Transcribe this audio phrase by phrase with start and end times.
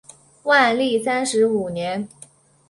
[0.45, 2.09] 万历三十五年。